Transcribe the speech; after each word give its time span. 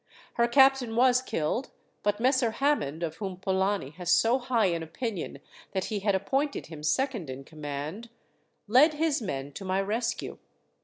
Her 0.33 0.47
captain 0.47 0.95
was 0.95 1.21
killed, 1.21 1.69
but 2.01 2.19
Messer 2.19 2.49
Hammond 2.53 3.03
of 3.03 3.17
whom 3.17 3.37
Polani 3.37 3.91
has 3.91 4.09
so 4.09 4.39
high 4.39 4.65
an 4.65 4.81
opinion 4.81 5.37
that 5.73 5.85
he 5.93 5.99
had 5.99 6.15
appointed 6.15 6.65
him 6.65 6.81
second 6.81 7.29
in 7.29 7.43
command 7.43 8.09
led 8.67 8.95
his 8.95 9.21
men 9.21 9.51
to 9.51 9.63
my 9.63 9.79
rescue. 9.79 10.39